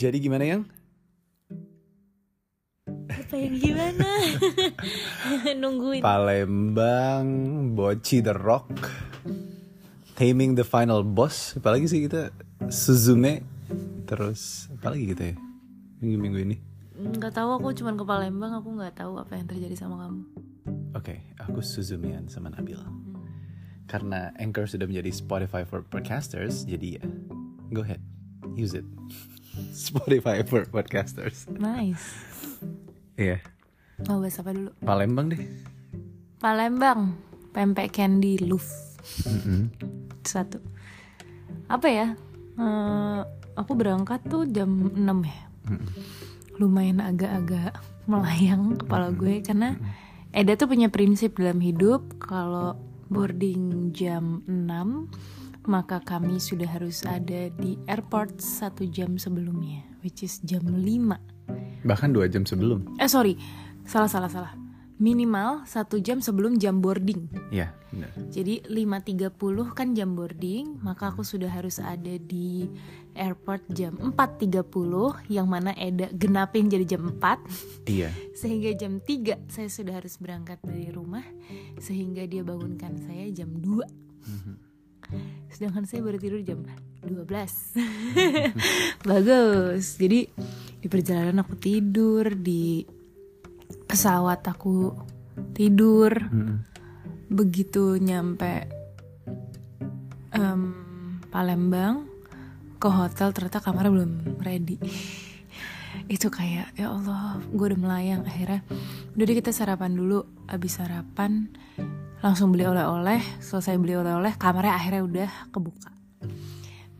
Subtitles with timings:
[0.00, 0.62] Jadi gimana yang?
[3.12, 4.08] Apa yang gimana?
[5.60, 6.00] Nungguin.
[6.00, 7.28] Palembang,
[7.76, 8.72] Boci The Rock,
[10.16, 12.32] Taming the Final Boss, apalagi sih kita
[12.72, 13.44] Suzume,
[14.08, 15.36] terus apalagi gitu ya
[16.00, 16.56] minggu minggu ini.
[16.96, 20.24] Nggak tahu aku cuman ke Palembang, aku nggak tahu apa yang terjadi sama kamu.
[20.96, 22.80] Oke, aku Suzumean sama Nabil.
[23.84, 27.04] Karena Anchor sudah menjadi Spotify for podcasters, jadi ya,
[27.68, 28.00] go ahead,
[28.56, 28.88] use it.
[29.70, 31.46] Spotify for podcasters.
[31.48, 32.02] Nice.
[33.14, 33.38] Iya,
[34.08, 34.70] Mau bahas apa dulu?
[34.80, 35.40] Palembang deh.
[36.40, 37.20] Palembang,
[37.52, 38.64] pempek candy loof.
[39.28, 39.68] Mm-mm.
[40.24, 40.56] Satu.
[41.68, 42.06] Apa ya?
[42.56, 43.20] Eh,
[43.56, 45.42] aku berangkat tuh jam 6 ya.
[46.56, 47.76] Lumayan agak-agak
[48.08, 49.76] melayang kepala gue karena
[50.30, 52.78] Eda tuh punya prinsip dalam hidup kalau
[53.10, 60.40] boarding jam 6 maka kami sudah harus ada di airport satu jam sebelumnya which is
[60.40, 60.80] jam 5
[61.80, 62.84] Bahkan dua jam sebelum.
[62.96, 63.36] eh sorry
[63.84, 64.52] salah salah salah
[65.00, 68.12] minimal satu jam sebelum jam boarding Iya, benar.
[68.28, 69.32] jadi 5.30
[69.72, 72.68] kan jam boarding, maka aku sudah harus ada di
[73.16, 74.60] airport jam 4.30
[75.32, 78.12] yang mana Eda genapin jadi jam 4 Iya.
[78.40, 81.24] sehingga jam 3 saya sudah harus berangkat dari rumah
[81.80, 84.69] sehingga dia bangunkan saya jam 2.
[85.50, 86.62] Sedangkan saya baru tidur jam
[87.02, 87.26] 12.
[89.10, 89.98] Bagus.
[89.98, 90.30] Jadi
[90.80, 92.86] di perjalanan aku tidur, di
[93.90, 94.94] pesawat aku
[95.54, 96.62] tidur Mm-mm.
[97.26, 98.70] begitu nyampe
[100.34, 100.62] em,
[101.30, 102.06] Palembang
[102.78, 104.12] ke hotel ternyata kamarnya belum
[104.42, 104.78] ready
[106.14, 108.62] itu kayak ya Allah gue udah melayang akhirnya
[109.14, 111.50] udah deh kita sarapan dulu abis sarapan
[112.20, 115.90] langsung beli oleh-oleh selesai beli oleh-oleh kamarnya akhirnya udah kebuka.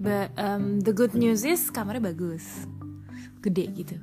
[0.00, 2.64] But um, the good news is kamarnya bagus.
[3.44, 3.96] Gede gitu.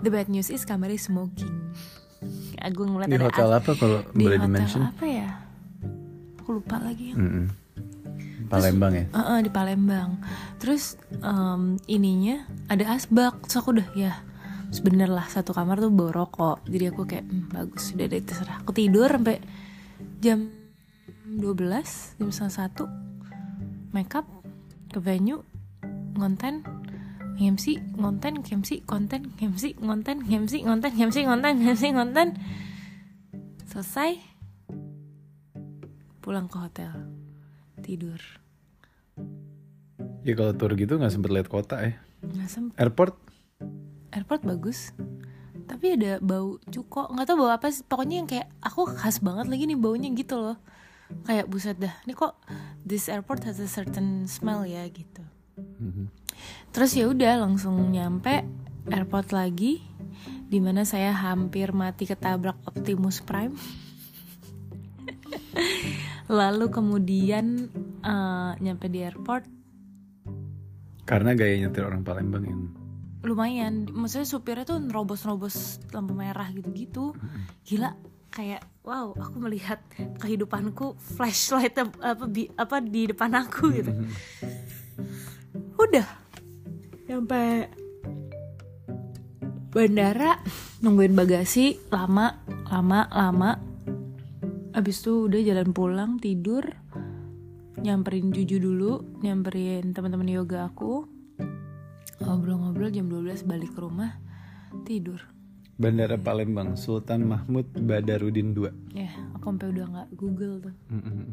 [0.00, 1.74] The bad news is kamarnya smoking.
[2.60, 4.82] Aku ngeliat Di ada hotel apa kalau di boleh hotel dimention?
[4.86, 5.28] apa ya?
[6.38, 7.46] Aku lupa lagi Mm-mm.
[8.46, 9.04] Palembang ya.
[9.10, 10.10] Heeh, di Palembang.
[10.58, 13.42] Terus em, ininya ada asbak.
[13.46, 14.14] Terus aku udah ya
[14.70, 18.22] terus bener lah satu kamar tuh bawa rokok jadi aku kayak "Hmm, bagus sudah deh
[18.22, 18.62] terserah.
[18.62, 19.42] Aku tidur sampai
[20.22, 20.46] jam
[21.38, 22.84] 12 jam setengah satu.
[23.94, 24.26] Make up
[24.90, 25.46] ke venue
[26.18, 26.66] ngonten
[27.38, 32.28] MC ngonten MC konten MC ngonten MC ngonten MC ngonten MC ngonten.
[33.70, 34.18] Selesai.
[36.18, 36.90] Pulang ke hotel.
[37.78, 38.18] Tidur.
[40.26, 41.94] Ya kalau tour gitu nggak sempet lihat kota ya.
[42.26, 42.74] nggak sempet.
[42.76, 43.14] Airport?
[44.10, 44.90] Airport bagus.
[45.70, 47.06] Tapi ada bau cuko.
[47.14, 47.86] Nggak tahu bau apa sih.
[47.86, 50.58] Pokoknya yang kayak aku khas banget lagi nih baunya gitu loh
[51.24, 51.92] kayak buset dah.
[52.06, 52.40] Ini kok
[52.84, 55.24] this airport has a certain smell ya gitu.
[55.60, 56.08] Mhm.
[56.72, 58.48] terus ya udah langsung nyampe
[58.88, 59.84] airport lagi
[60.48, 63.54] di mana saya hampir mati ketabrak Optimus Prime.
[66.40, 67.68] Lalu kemudian
[68.02, 69.44] eh, nyampe di airport.
[71.04, 72.62] Karena gaya nyetir orang Palembang yang
[73.20, 73.90] lumayan.
[73.90, 77.12] Maksudnya supirnya tuh nerobos-nerobos lampu merah gitu-gitu.
[77.66, 77.92] Gila
[78.30, 79.82] kayak wow aku melihat
[80.22, 83.92] kehidupanku flashlight ap- apa bi- apa di depan aku gitu.
[85.82, 86.08] udah.
[87.10, 87.66] Sampai
[89.74, 90.38] bandara
[90.78, 92.38] nungguin bagasi lama
[92.70, 93.50] lama lama.
[94.70, 96.62] Abis itu udah jalan pulang tidur.
[97.80, 101.08] Nyamperin Juju dulu nyamperin teman-teman yoga aku.
[102.22, 104.20] Ngobrol-ngobrol jam 12 balik ke rumah
[104.86, 105.39] tidur
[105.80, 108.68] Bandara Palembang Sultan Mahmud Badarudin II.
[108.92, 111.32] ya aku sampai udah nggak google tuh Mm-mm.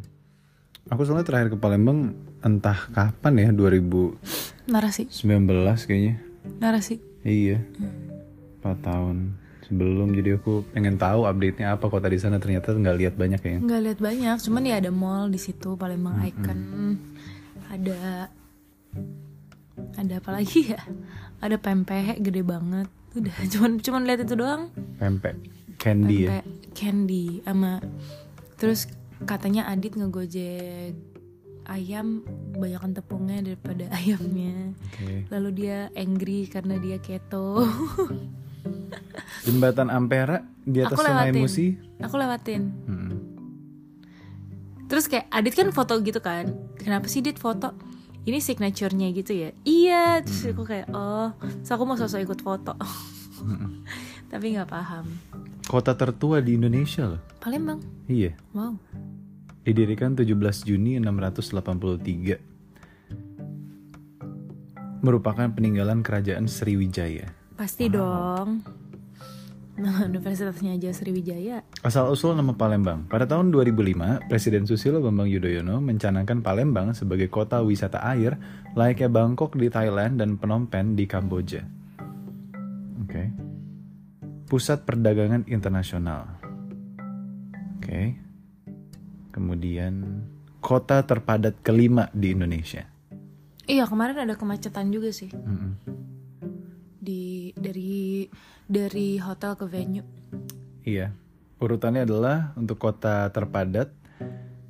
[0.87, 5.03] Aku soalnya terakhir ke Palembang entah kapan ya 2019 narasi
[5.83, 6.15] kayaknya.
[6.63, 7.59] narasi Iya.
[8.63, 9.35] 4 tahun
[9.67, 13.57] sebelum jadi aku pengen tahu update-nya apa kota di sana ternyata nggak lihat banyak ya.
[13.59, 16.59] nggak lihat banyak cuman ya ada mall di situ Palembang Icon
[17.67, 18.31] ada
[19.93, 20.79] ada apa lagi ya
[21.37, 22.87] ada pempek gede banget
[23.19, 25.35] udah cuman cuman lihat itu doang Pempek
[25.77, 26.41] candy ya.
[26.41, 27.81] pempek candy sama
[28.57, 28.89] terus
[29.25, 30.93] katanya Adit ngegojek
[31.67, 32.23] ayam
[32.55, 35.27] banyakkan tepungnya daripada ayamnya Oke.
[35.29, 37.61] lalu dia angry karena dia keto
[39.47, 41.67] Jembatan Ampera di atas aku Sungai lewatin Musi.
[41.99, 43.11] aku lewatin Mm-mm.
[44.87, 47.71] terus kayak Adit kan foto gitu kan kenapa sih Dit foto
[48.27, 51.31] ini signaturenya gitu ya iya terus aku kayak oh
[51.63, 52.75] so aku mau sosok ikut foto
[54.31, 55.07] tapi nggak paham
[55.67, 57.19] Kota tertua di Indonesia loh.
[57.43, 58.39] Palembang Iya.
[58.55, 58.71] wow
[59.67, 60.31] Didirikan 17
[60.63, 62.39] Juni 683.
[64.97, 67.29] merupakan peninggalan kerajaan Sriwijaya.
[67.53, 68.63] Pasti dong.
[69.77, 71.61] Nah, universitasnya aja Sriwijaya.
[71.85, 73.05] Asal-usul nama Palembang.
[73.05, 78.41] Pada tahun 2005, Presiden Susilo Bambang Yudhoyono mencanangkan Palembang sebagai kota wisata air
[78.73, 81.61] layaknya Bangkok di Thailand dan Phnom Penh di Kamboja.
[83.05, 83.23] Oke.
[84.49, 86.25] Pusat perdagangan internasional.
[87.77, 88.17] Oke.
[89.29, 90.25] Kemudian
[90.57, 92.89] kota terpadat kelima di Indonesia.
[93.69, 95.29] Iya, kemarin ada kemacetan juga sih.
[95.29, 95.96] Mm-mm.
[97.07, 98.27] Di dari
[98.67, 100.03] dari hotel ke venue.
[100.83, 101.15] Iya.
[101.63, 103.95] Urutannya adalah untuk kota terpadat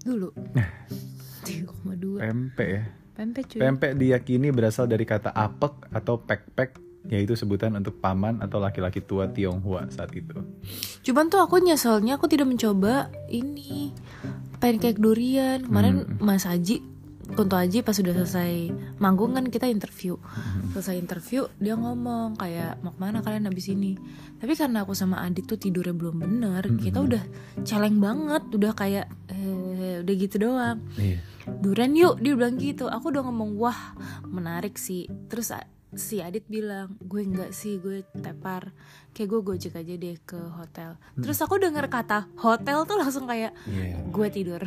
[0.05, 0.29] dulu.
[1.45, 2.21] 3,2.
[2.21, 2.83] Pempek ya.
[3.15, 3.59] Pempek cuy.
[3.61, 6.75] Pempek diyakini berasal dari kata apek atau pek-pek,
[7.07, 10.35] yaitu sebutan untuk paman atau laki-laki tua Tionghoa saat itu.
[11.05, 13.93] Cuman tuh aku nyeselnya aku tidak mencoba ini
[14.57, 15.63] pancake durian.
[15.63, 16.94] Kemarin Mas Haji
[17.33, 18.69] Kunto Aji pas sudah selesai
[19.01, 20.13] manggung kan kita interview.
[20.77, 23.97] Selesai interview dia ngomong kayak mau ke mana kalian habis ini?
[24.37, 27.23] Tapi karena aku sama Adit tuh tidurnya belum bener Kita udah
[27.65, 30.85] celeng banget Udah kayak eh, udah gitu doang.
[31.01, 31.17] Iya.
[31.49, 32.85] Duren yuk dia bilang gitu.
[32.85, 33.97] Aku udah ngomong wah
[34.29, 35.09] menarik sih.
[35.25, 35.49] Terus
[35.95, 38.75] si Adit bilang gue enggak sih gue tepar
[39.15, 40.99] Kayak gue gojek aja deh ke hotel.
[41.15, 44.03] Terus aku denger kata hotel tuh langsung kayak Iya.
[44.05, 44.59] gue tidur.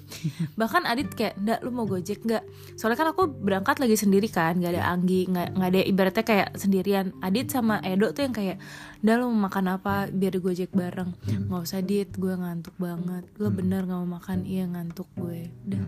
[0.60, 2.44] Bahkan Adit kayak ndak lu mau gojek nggak?
[2.76, 6.48] Soalnya kan aku berangkat lagi sendiri kan nggak ada Anggi nggak nggak ada ibaratnya kayak
[6.54, 7.16] sendirian.
[7.18, 8.60] Adit sama Edo tuh yang kayak
[9.00, 10.12] ndak lu mau makan apa?
[10.12, 11.16] Biar di gojek bareng
[11.48, 13.24] nggak usah Dit gue ngantuk banget.
[13.32, 14.44] Gue bener nggak mau makan?
[14.44, 15.48] Iya ngantuk gue.
[15.64, 15.80] Udah.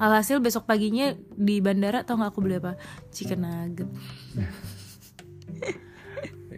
[0.00, 2.80] Alhasil besok paginya di bandara tau nggak aku beli apa?
[3.12, 3.90] Chicken nugget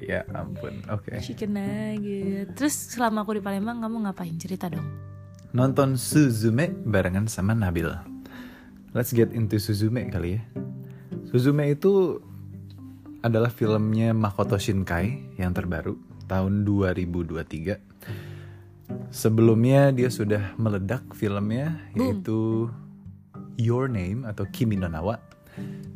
[0.03, 0.83] Ya ampun.
[0.91, 1.23] Oke.
[1.23, 5.13] chicken nugget terus selama aku di Palembang kamu ngapain cerita dong
[5.53, 7.85] Nonton Suzume barengan sama Nabil.
[8.97, 10.43] Let's get into Suzume kali ya.
[11.29, 12.25] Suzume itu
[13.21, 17.77] adalah filmnya Makoto Shinkai yang terbaru tahun 2023.
[19.13, 22.73] Sebelumnya dia sudah meledak filmnya yaitu
[23.61, 25.21] Your Name atau Kimi no Nawa.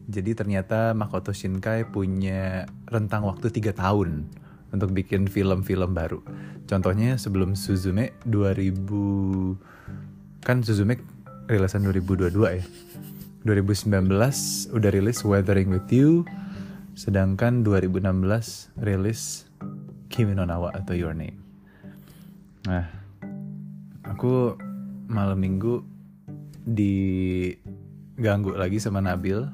[0.07, 4.31] Jadi ternyata Makoto Shinkai punya rentang waktu 3 tahun
[4.71, 6.23] untuk bikin film-film baru.
[6.67, 9.57] Contohnya sebelum Suzume 2000
[10.47, 10.99] kan Suzume
[11.51, 12.63] rilisan 2022 ya.
[13.47, 14.11] 2019
[14.75, 16.27] udah rilis Weathering with You,
[16.99, 19.47] sedangkan 2016 rilis
[20.11, 21.39] Kimi no Nawa atau Your Name.
[22.67, 22.91] Nah,
[24.03, 24.59] aku
[25.07, 25.87] malam minggu
[26.67, 29.47] diganggu lagi sama Nabil.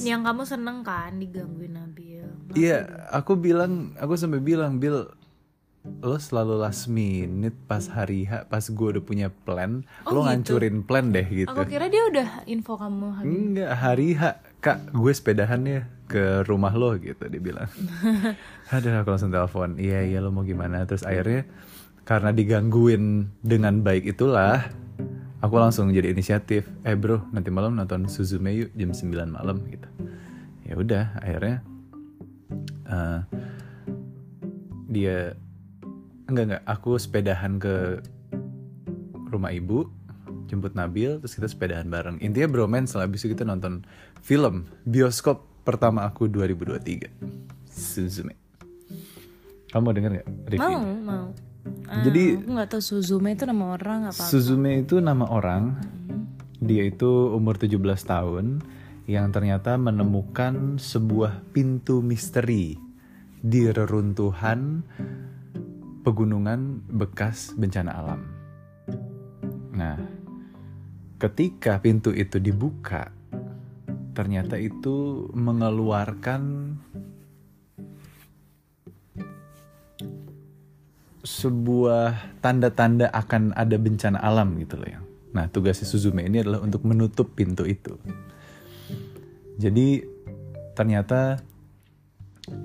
[0.00, 5.10] Yang kamu seneng kan digangguin Nabil Iya, aku bilang, aku sampai bilang, Bill,
[6.00, 10.26] lo selalu last minute pas hari H, pas gue udah punya plan, Oh, lo gitu.
[10.56, 11.50] ngancurin plan deh gitu.
[11.50, 14.22] Aku kira dia udah info kamu hari Enggak, hari H,
[14.58, 17.68] kak, gue sepedahan ya ke rumah lo gitu, dia bilang.
[18.72, 20.86] Ada aku langsung telepon, iya iya lo mau gimana?
[20.86, 21.44] Terus akhirnya
[22.04, 23.04] karena digangguin
[23.40, 24.68] dengan baik itulah,
[25.44, 26.64] aku langsung jadi inisiatif.
[26.88, 29.88] Eh bro, nanti malam nonton Suzume yuk jam 9 malam gitu.
[30.64, 31.60] Ya udah, akhirnya
[32.88, 33.20] eh,
[34.88, 35.36] dia
[36.24, 38.00] enggak enggak, aku sepedahan ke
[39.28, 39.92] rumah ibu
[40.46, 43.82] jemput Nabil terus kita sepedahan bareng intinya bromance lah abis itu kita nonton
[44.22, 47.10] film bioskop pertama aku 2023
[47.66, 48.38] Suzume
[49.74, 51.26] kamu denger nggak review Mau, mau.
[51.88, 54.22] Ah, Jadi- aku nggak tahu Suzume itu nama orang apa?
[54.24, 55.80] Suzume itu nama orang
[56.60, 58.64] dia itu umur 17 tahun
[59.04, 62.80] yang ternyata menemukan sebuah pintu misteri
[63.44, 64.80] di reruntuhan
[66.04, 68.20] pegunungan bekas bencana alam.
[69.76, 69.96] Nah,
[71.20, 73.12] ketika pintu itu dibuka,
[74.16, 76.72] ternyata itu mengeluarkan
[81.24, 85.04] sebuah tanda-tanda akan ada bencana alam gitu loh yang.
[85.34, 87.96] Nah, tugasnya Suzume ini adalah untuk menutup pintu itu.
[89.56, 90.04] Jadi
[90.76, 91.40] ternyata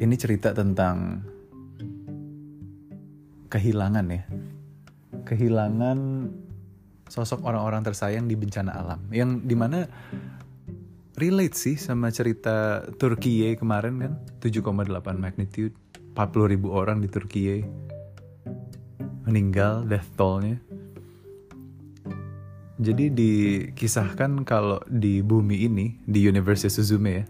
[0.03, 1.23] ini cerita tentang
[3.47, 4.23] kehilangan ya.
[5.23, 5.97] Kehilangan
[7.09, 9.89] sosok orang-orang tersayang di bencana alam yang di mana
[11.17, 14.13] relate sih sama cerita Turkiye kemarin kan
[14.45, 15.73] 7,8 magnitude
[16.13, 17.41] 40 ribu orang di Turki
[19.27, 20.59] meninggal death tollnya.
[22.79, 27.25] Jadi dikisahkan kalau di bumi ini di University Suzume ya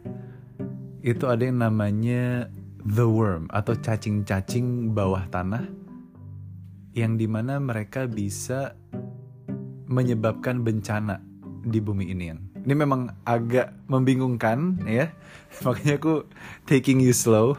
[0.99, 2.51] itu ada yang namanya
[2.83, 5.63] the worm atau cacing-cacing bawah tanah
[6.93, 8.75] yang di mana mereka bisa
[9.89, 11.23] menyebabkan bencana
[11.65, 15.09] di bumi ini ini memang agak membingungkan ya.
[15.65, 16.27] Makanya aku
[16.67, 17.55] taking you slow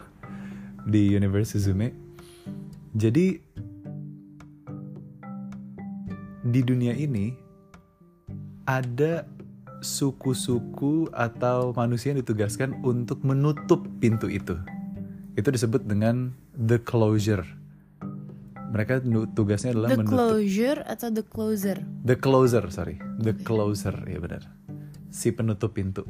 [0.84, 1.96] di University Suzume.
[2.92, 3.40] Jadi
[6.50, 7.30] di dunia ini
[8.66, 9.23] ada
[9.80, 14.59] suku-suku atau manusia yang ditugaskan untuk menutup pintu itu.
[15.38, 17.47] Itu disebut dengan the closure.
[18.71, 19.02] Mereka
[19.35, 21.78] tugasnya adalah The menutup closure atau the closer?
[22.07, 24.47] the closer, sorry, the closer ya benar.
[25.11, 26.07] Si penutup pintu.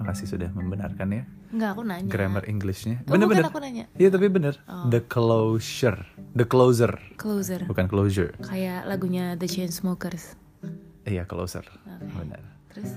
[0.00, 2.08] Makasih sudah membenarkan ya Enggak, aku nanya.
[2.08, 3.04] grammar Englishnya.
[3.04, 3.44] Oh, bukan Bener-bener.
[3.46, 3.84] aku nanya.
[3.94, 4.54] Iya tapi bener.
[4.88, 6.00] The closure,
[6.32, 7.60] the closer, Closer.
[7.68, 8.32] bukan closure.
[8.40, 10.40] Kayak lagunya The Chainsmokers.
[11.04, 12.06] Iya closer, Oke.
[12.16, 12.40] benar.
[12.70, 12.96] Terus?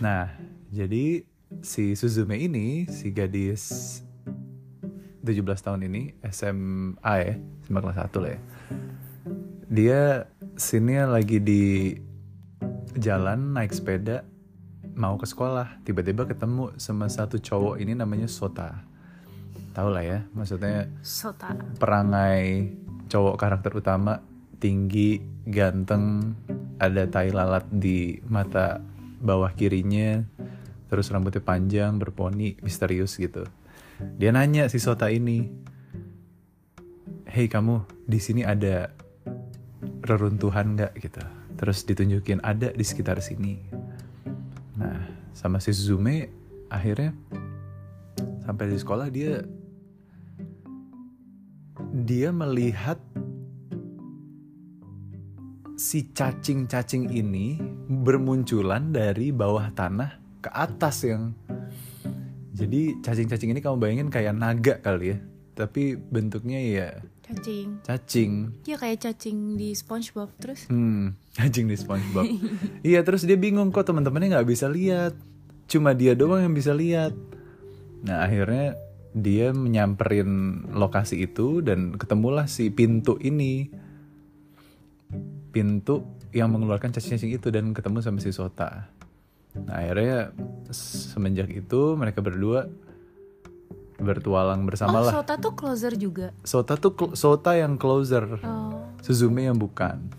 [0.00, 0.26] Nah,
[0.68, 1.22] jadi
[1.62, 4.02] si Suzume ini, si gadis
[5.22, 8.40] 17 tahun ini, SMA ya, SMA kelas 1 lah ya.
[9.64, 10.00] Dia
[10.54, 11.94] sini lagi di
[12.94, 14.26] jalan naik sepeda
[14.94, 18.82] mau ke sekolah, tiba-tiba ketemu sama satu cowok ini namanya Sota.
[19.74, 21.50] Tahu lah ya, maksudnya Sota.
[21.82, 22.70] perangai
[23.10, 24.22] cowok karakter utama
[24.62, 26.38] tinggi, ganteng,
[26.78, 28.80] ada tai lalat di mata
[29.20, 30.22] bawah kirinya,
[30.88, 33.44] terus rambutnya panjang, berponi, misterius gitu.
[33.98, 35.50] Dia nanya si Sota ini,
[37.28, 38.94] "Hei kamu, di sini ada
[40.06, 41.22] reruntuhan nggak?" gitu.
[41.54, 43.83] Terus ditunjukin ada di sekitar sini.
[44.74, 46.30] Nah, sama si Suzume
[46.66, 47.14] akhirnya
[48.42, 49.42] sampai di sekolah dia
[51.94, 52.98] dia melihat
[55.78, 61.34] si cacing-cacing ini bermunculan dari bawah tanah ke atas yang
[62.54, 65.18] jadi cacing-cacing ini kamu bayangin kayak naga kali ya
[65.54, 66.88] tapi bentuknya ya
[67.24, 67.80] Cacing.
[67.80, 68.32] cacing
[68.68, 70.68] Iya kayak cacing di SpongeBob terus.
[70.68, 72.24] hmm cacing di SpongeBob
[72.84, 75.16] iya terus dia bingung kok teman-temannya nggak bisa lihat
[75.64, 77.16] cuma dia doang yang bisa lihat
[78.04, 78.76] nah akhirnya
[79.14, 80.28] dia menyamperin
[80.74, 83.70] lokasi itu dan ketemulah si pintu ini
[85.54, 86.02] pintu
[86.34, 88.90] yang mengeluarkan cacing-cacing itu dan ketemu sama si Sota.
[89.54, 90.34] Nah akhirnya
[90.74, 92.66] semenjak itu mereka berdua
[94.04, 95.12] bertualang bersama Oh, lah.
[95.18, 96.30] Sota tuh closer juga.
[96.44, 98.84] Sota tuh Sota yang closer, Oh.
[99.00, 100.12] Suzume yang bukan.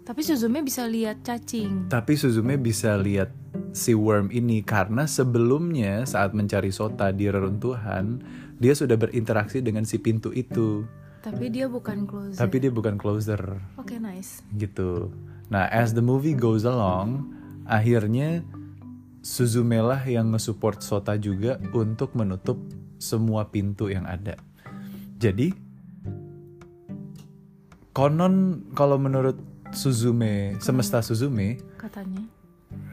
[0.00, 1.90] Tapi Suzume bisa lihat cacing.
[1.90, 3.34] Tapi Suzume bisa lihat
[3.74, 8.22] si worm ini karena sebelumnya saat mencari Sota di reruntuhan
[8.56, 10.86] dia sudah berinteraksi dengan si pintu itu.
[11.20, 12.38] Tapi dia bukan closer.
[12.38, 13.58] Tapi dia bukan closer.
[13.74, 14.46] Oke, nice.
[14.54, 15.10] gitu.
[15.50, 17.34] Nah, as the movie goes along,
[17.66, 18.46] akhirnya
[19.26, 22.62] Suzume lah yang nge-support Sota juga untuk menutup
[23.02, 24.38] semua pintu yang ada.
[25.18, 25.50] Jadi,
[27.90, 29.34] konon kalau menurut
[29.74, 32.22] Suzume, semesta Suzume, Katanya.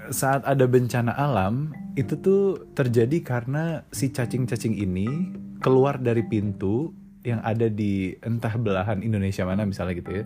[0.09, 7.45] saat ada bencana alam, itu tuh terjadi karena si cacing-cacing ini keluar dari pintu yang
[7.45, 10.25] ada di entah belahan Indonesia mana misalnya gitu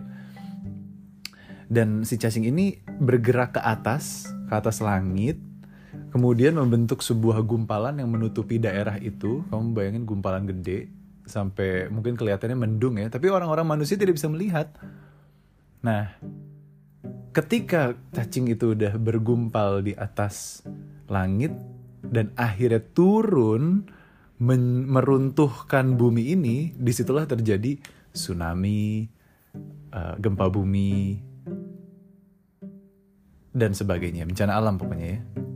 [1.68, 5.36] Dan si cacing ini bergerak ke atas, ke atas langit,
[6.08, 9.44] kemudian membentuk sebuah gumpalan yang menutupi daerah itu.
[9.48, 10.88] Kamu bayangin gumpalan gede,
[11.28, 14.72] sampai mungkin kelihatannya mendung ya, tapi orang-orang manusia tidak bisa melihat.
[15.84, 16.16] Nah,
[17.36, 20.64] ketika cacing itu udah bergumpal di atas
[21.06, 21.52] langit
[22.02, 23.86] dan akhirnya turun
[24.38, 27.78] meruntuhkan bumi ini, di situlah terjadi
[28.14, 29.06] tsunami,
[29.92, 31.18] eh, gempa bumi,
[33.50, 35.47] dan sebagainya, bencana alam pokoknya ya.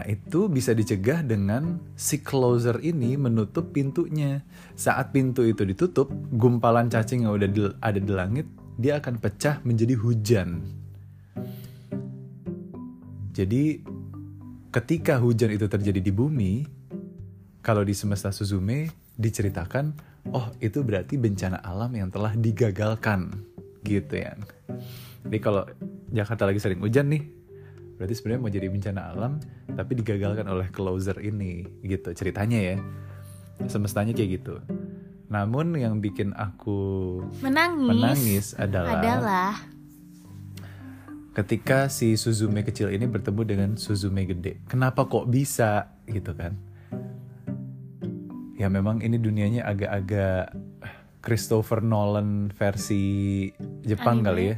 [0.00, 4.40] Nah itu bisa dicegah dengan si closer ini menutup pintunya.
[4.72, 8.48] Saat pintu itu ditutup, gumpalan cacing yang udah ada di langit,
[8.80, 10.64] dia akan pecah menjadi hujan.
[13.36, 13.84] Jadi
[14.72, 16.64] ketika hujan itu terjadi di bumi,
[17.60, 18.88] kalau di semesta Suzume
[19.20, 19.92] diceritakan,
[20.32, 23.36] oh itu berarti bencana alam yang telah digagalkan,
[23.84, 24.32] gitu ya.
[25.28, 25.68] Jadi kalau
[26.08, 27.39] Jakarta lagi sering hujan nih,
[28.00, 29.32] berarti sebenarnya mau jadi bencana alam,
[29.76, 32.76] tapi digagalkan oleh closer ini, gitu ceritanya ya.
[33.68, 34.56] Semestanya kayak gitu.
[35.28, 37.86] Namun yang bikin aku Menangis.
[37.92, 39.52] menangis adalah, Adalah.
[41.30, 44.64] ketika si Suzume kecil ini bertemu dengan Suzume gede.
[44.64, 46.56] Kenapa kok bisa gitu kan?
[48.56, 50.52] ya memang ini dunianya agak-agak
[51.24, 53.48] Christopher Nolan versi
[53.80, 54.26] Jepang Anime.
[54.28, 54.56] kali ya.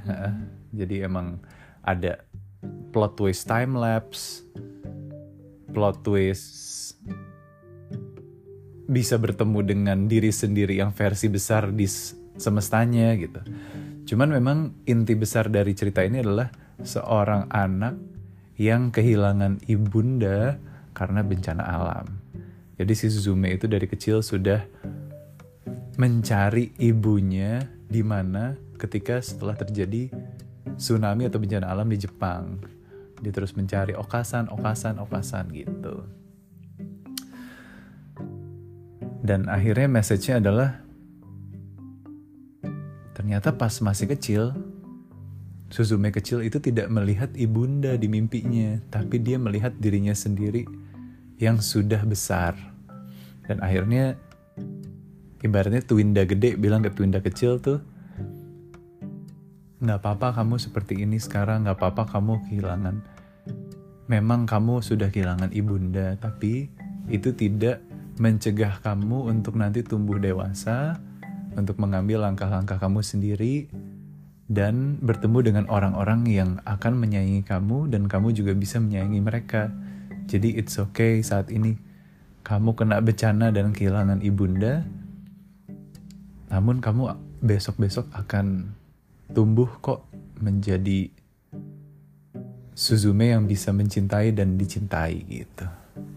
[0.74, 1.38] Jadi emang
[1.86, 2.18] ada
[2.92, 4.44] plot twist time lapse,
[5.72, 6.94] plot twist
[8.86, 11.88] bisa bertemu dengan diri sendiri yang versi besar di
[12.36, 13.40] semestanya gitu.
[14.04, 16.52] Cuman memang inti besar dari cerita ini adalah
[16.84, 17.96] seorang anak
[18.60, 20.60] yang kehilangan ibunda
[20.92, 22.06] karena bencana alam.
[22.76, 24.60] Jadi si Suzume itu dari kecil sudah
[25.96, 30.12] mencari ibunya di mana ketika setelah terjadi
[30.76, 32.58] tsunami atau bencana alam di Jepang.
[33.22, 36.02] Dia terus mencari okasan, okasan, okasan gitu.
[39.22, 40.82] Dan akhirnya message-nya adalah
[43.14, 44.50] ternyata pas masih kecil
[45.72, 50.68] Suzume kecil itu tidak melihat ibunda di mimpinya, tapi dia melihat dirinya sendiri
[51.40, 52.52] yang sudah besar.
[53.48, 54.20] Dan akhirnya
[55.40, 57.80] ibaratnya Twinda gede bilang ke Twinda kecil tuh
[59.80, 63.02] nggak apa-apa kamu seperti ini sekarang nggak apa-apa kamu kehilangan
[64.06, 66.70] memang kamu sudah kehilangan ibunda tapi
[67.10, 67.82] itu tidak
[68.18, 70.98] mencegah kamu untuk nanti tumbuh dewasa
[71.58, 73.68] untuk mengambil langkah-langkah kamu sendiri
[74.52, 79.72] dan bertemu dengan orang-orang yang akan menyayangi kamu dan kamu juga bisa menyayangi mereka.
[80.28, 81.76] Jadi it's okay saat ini.
[82.44, 84.84] Kamu kena bencana dan kehilangan ibunda
[86.52, 88.76] namun kamu besok-besok akan
[89.32, 90.04] tumbuh kok
[90.44, 91.08] menjadi
[92.72, 95.66] Suzume yang bisa mencintai dan dicintai gitu.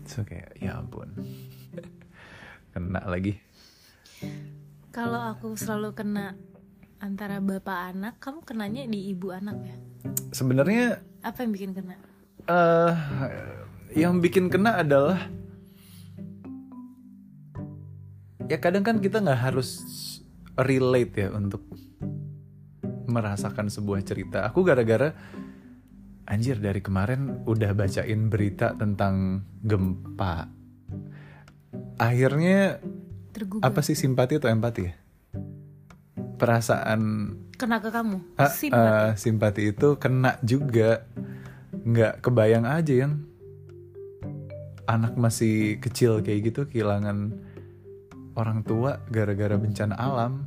[0.07, 1.11] So kayak ya ampun.
[2.71, 3.35] Kena lagi.
[4.95, 6.39] Kalau aku selalu kena
[7.03, 9.75] antara bapak anak, kamu kenanya di ibu anak ya?
[10.31, 11.95] Sebenarnya Apa yang bikin kena?
[12.45, 12.93] eh
[13.97, 15.17] yang bikin kena adalah
[18.45, 19.81] ya kadang kan kita nggak harus
[20.55, 21.65] relate ya untuk
[23.09, 24.45] merasakan sebuah cerita.
[24.47, 25.11] Aku gara-gara
[26.25, 30.49] anjir dari kemarin udah bacain berita tentang gempa.
[31.97, 32.81] Akhirnya
[33.31, 33.63] Tergugah.
[33.63, 34.93] apa sih simpati atau empati ya?
[36.35, 37.01] Perasaan
[37.55, 38.35] Kena ke kamu?
[38.35, 38.83] Ah, Simpati.
[38.83, 41.07] eh, simpati itu kena juga
[41.71, 43.23] nggak kebayang aja yang
[44.85, 47.31] anak masih kecil kayak gitu kehilangan
[48.35, 50.43] orang tua gara-gara bencana alam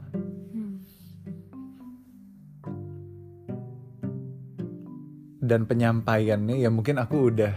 [5.49, 7.55] dan penyampaiannya ya mungkin aku udah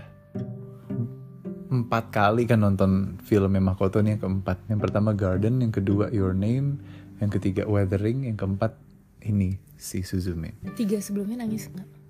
[1.72, 4.58] empat kali kan nonton filmnya Makoto nih yang keempat.
[4.72, 6.80] Yang pertama Garden yang kedua Your Name
[7.20, 8.80] yang ketiga Weathering yang keempat
[9.28, 10.56] ini si Suzume.
[10.80, 12.02] Tiga sebelumnya nangis nggak?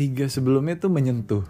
[0.00, 1.44] tiga sebelumnya tuh menyentuh.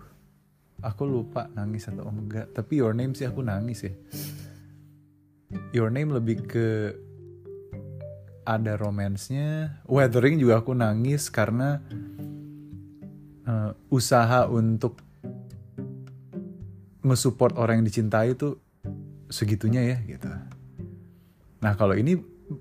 [0.82, 3.94] Aku lupa nangis atau enggak tapi Your Name sih aku nangis ya.
[5.70, 6.98] Your Name lebih ke
[8.42, 11.78] ada romansnya Weathering juga aku nangis karena
[13.46, 15.00] eh, usaha untuk
[17.00, 18.60] nge-support orang yang dicintai tuh
[19.32, 20.28] segitunya ya gitu.
[21.62, 22.18] Nah kalau ini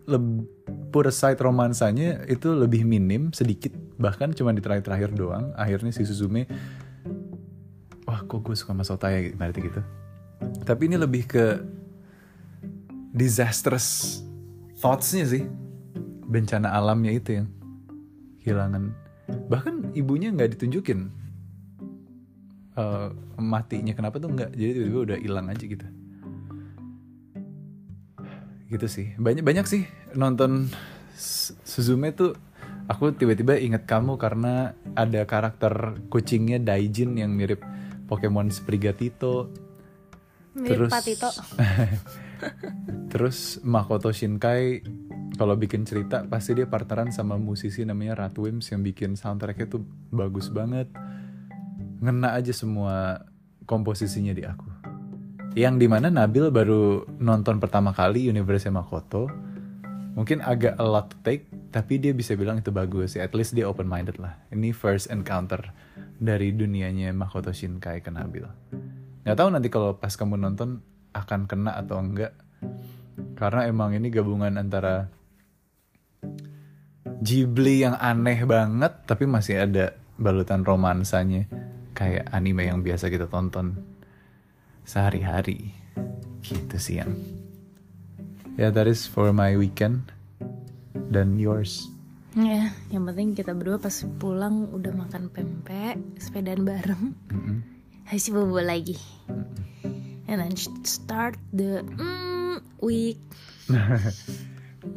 [0.07, 0.47] leb-
[0.93, 5.51] put aside romansanya itu lebih minim sedikit bahkan cuma di terakhir-terakhir doang.
[5.59, 6.47] Akhirnya si Suzume
[8.07, 9.81] wah kok gue suka sama Sotaya gitu berarti gitu.
[10.63, 11.45] Tapi ini lebih ke
[13.11, 14.21] disastrous
[14.79, 15.43] thoughts-nya sih.
[16.29, 17.47] Bencana alamnya itu yang
[18.45, 18.93] kehilangan
[19.49, 21.09] bahkan ibunya nggak ditunjukin.
[22.79, 23.07] Eh,
[23.41, 24.55] matinya kenapa tuh nggak?
[24.55, 25.87] Jadi tiba-tiba udah hilang aja gitu.
[28.69, 29.07] Gitu sih.
[29.17, 30.69] Banyak banyak sih nonton
[31.65, 32.37] Suzume tuh
[32.87, 37.59] aku tiba-tiba inget kamu karena ada karakter kucingnya Daijin yang mirip
[38.07, 39.51] Pokemon Sprigatito.
[40.55, 41.29] Mirip Terus- Patito.
[43.11, 44.79] terus Makoto Shinkai
[45.35, 50.49] kalau bikin cerita pasti dia partneran sama musisi namanya Ratwims yang bikin soundtracknya tuh bagus
[50.49, 50.89] banget.
[51.99, 53.27] Ngena aja semua
[53.67, 54.65] komposisinya di aku.
[55.53, 59.29] Yang di mana Nabil baru nonton pertama kali Universe Makoto.
[60.17, 63.13] Mungkin agak a lot to take tapi dia bisa bilang itu bagus.
[63.13, 64.39] Ya at least dia open minded lah.
[64.49, 65.61] Ini first encounter
[66.17, 68.43] dari dunianya Makoto Shinkai ke Nabil.
[69.23, 70.81] Nggak tahu nanti kalau pas kamu nonton
[71.13, 72.33] akan kena atau enggak.
[73.37, 75.07] Karena emang ini gabungan antara
[77.19, 81.47] Ghibli yang aneh banget tapi masih ada balutan romansanya.
[81.91, 83.75] Kayak anime yang biasa kita tonton
[84.87, 85.75] sehari-hari.
[86.39, 87.11] Gitu sih yang
[88.55, 90.15] ya that is for my weekend.
[91.09, 91.89] Dan yours?
[92.37, 97.17] Ya, yang penting kita berdua pas pulang udah makan pempek, sepedaan bareng.
[98.05, 98.95] Habis bobo lagi.
[100.29, 100.53] And then
[100.85, 103.17] start the mm, week.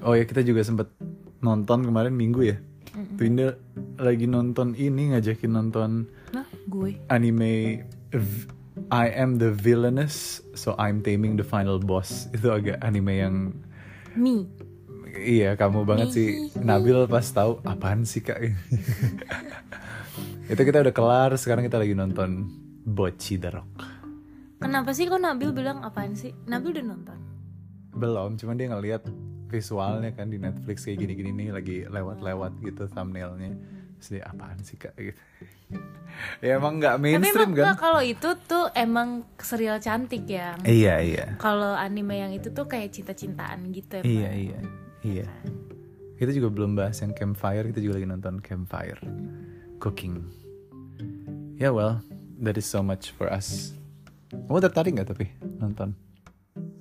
[0.06, 0.94] Oh ya kita juga sempet
[1.42, 2.56] nonton kemarin minggu ya.
[3.16, 3.56] Twinda
[3.96, 5.90] lagi nonton ini ngajakin nonton
[6.30, 7.00] Nah, gue.
[7.08, 8.48] anime V-
[8.88, 12.28] I am the villainous, so I'm taming the final boss.
[12.30, 13.36] Itu agak anime yang
[14.12, 14.44] Me.
[15.14, 16.28] iya kamu banget sih.
[16.58, 18.40] Nabil pas tahu apaan sih kak?
[20.46, 21.30] Itu kita udah kelar.
[21.34, 22.48] Sekarang kita lagi nonton
[22.82, 23.68] Bocchi the Rock.
[24.58, 26.32] Kenapa sih kok Nabil bilang apaan sih?
[26.44, 27.18] Nabil udah nonton.
[27.90, 29.02] Belum, cuman dia ngeliat
[29.52, 33.52] visualnya kan di Netflix kayak gini-gini nih lagi lewat-lewat gitu thumbnailnya.
[34.02, 34.96] Dia apaan sih kak?
[34.98, 35.20] Gitu.
[36.44, 37.76] ya emang nggak Tapi mainstream emang kan?
[37.78, 40.58] kalau itu tuh emang serial cantik ya.
[40.64, 41.26] Iya iya.
[41.38, 44.08] Kalau anime yang itu tuh kayak cinta-cintaan gitu emang.
[44.08, 44.58] Iya iya
[45.06, 45.28] iya.
[46.18, 47.70] Kita juga belum bahas yang campfire.
[47.70, 48.98] Kita juga lagi nonton campfire
[49.78, 50.18] cooking.
[51.62, 52.02] Ya well,
[52.42, 53.74] that is so much for us.
[54.32, 55.30] Kamu tertarik nggak tapi
[55.62, 55.94] nonton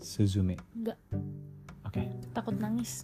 [0.02, 0.58] Suzume?
[0.74, 0.98] Enggak,
[1.92, 2.08] Oke.
[2.32, 3.04] takut nangis.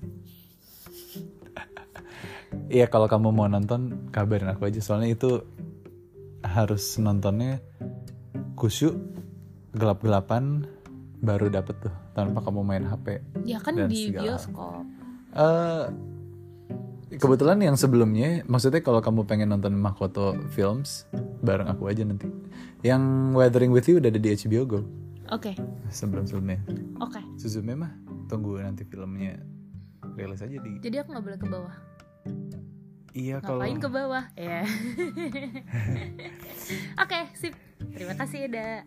[2.67, 5.43] Iya kalau kamu mau nonton kabarin aku aja soalnya itu
[6.39, 7.59] harus nontonnya
[8.55, 8.95] kusyuk
[9.75, 10.63] gelap-gelapan
[11.19, 13.19] baru dapet tuh tanpa kamu main HP.
[13.43, 14.23] Ya kan Dan di segala.
[14.23, 14.83] bioskop.
[15.35, 15.85] Eh
[17.17, 21.07] kebetulan yang sebelumnya, maksudnya kalau kamu pengen nonton Makoto Films,
[21.39, 22.27] bareng aku aja nanti.
[22.83, 24.79] Yang Weathering with You udah ada di HBO Go
[25.27, 25.51] Oke,
[25.89, 26.63] sebelum-sebelumnya.
[27.03, 27.19] oke.
[27.35, 27.91] Suzume mah
[28.27, 29.39] tunggu nanti filmnya
[30.15, 30.71] rilis aja di.
[30.83, 31.75] Jadi aku nggak boleh ke bawah.
[33.17, 33.65] Iya kalau.
[33.65, 34.23] Ngapain ke bawah?
[34.37, 34.61] Ya.
[37.01, 37.55] Oke, sip.
[37.95, 38.85] Terima kasih, Eda.